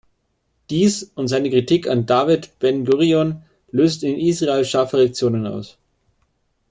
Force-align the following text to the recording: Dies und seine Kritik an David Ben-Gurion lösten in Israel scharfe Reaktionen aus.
Dies 0.71 1.03
und 1.13 1.27
seine 1.27 1.51
Kritik 1.51 1.87
an 1.87 2.07
David 2.07 2.57
Ben-Gurion 2.57 3.43
lösten 3.69 4.07
in 4.09 4.19
Israel 4.19 4.65
scharfe 4.65 4.97
Reaktionen 4.97 5.45
aus. 5.45 5.77